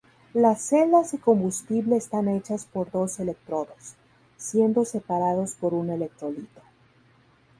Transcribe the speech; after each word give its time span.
Las 0.33 0.63
celdas 0.63 1.11
de 1.11 1.19
combustible 1.19 1.95
están 1.95 2.27
hechas 2.27 2.65
por 2.65 2.89
dos 2.89 3.19
electrodos, 3.19 3.97
siendo 4.35 4.83
separados 4.83 5.53
por 5.53 5.75
un 5.75 5.91
electrolito. 5.91 6.61